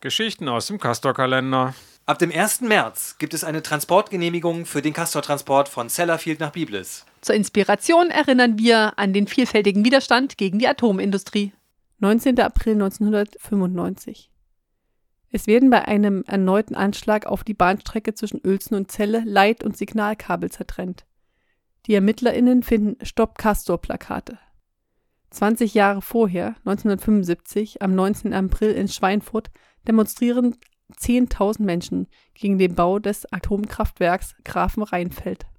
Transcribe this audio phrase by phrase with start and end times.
[0.00, 1.74] Geschichten aus dem Castor-Kalender.
[2.06, 2.62] Ab dem 1.
[2.62, 7.04] März gibt es eine Transportgenehmigung für den Castor-Transport von Sellafield nach Biblis.
[7.20, 11.52] Zur Inspiration erinnern wir an den vielfältigen Widerstand gegen die Atomindustrie.
[11.98, 12.40] 19.
[12.40, 14.30] April 1995.
[15.30, 19.76] Es werden bei einem erneuten Anschlag auf die Bahnstrecke zwischen Uelzen und Celle Leit- und
[19.76, 21.04] Signalkabel zertrennt.
[21.86, 24.38] Die ErmittlerInnen finden Stopp Castor-Plakate.
[25.30, 28.32] 20 Jahre vorher, 1975, am 19.
[28.34, 29.50] April in Schweinfurt,
[29.86, 30.56] demonstrieren
[30.98, 35.46] 10.000 Menschen gegen den Bau des Atomkraftwerks Grafenrheinfeld